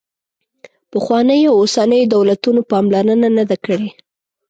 [0.91, 3.89] پخوانیو او اوسنیو دولتونو پاملرنه نه ده کړې.